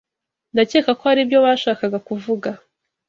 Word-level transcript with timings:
Ndakeka 0.53 0.91
ko 0.99 1.03
aribyo 1.11 1.37
bashakaga 1.45 1.97
kuvuga. 2.07 2.49